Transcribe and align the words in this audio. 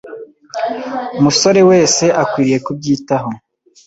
musore 1.23 1.61
wese 1.69 2.05
akwiriye 2.21 2.57
kubyitaho 2.65 3.29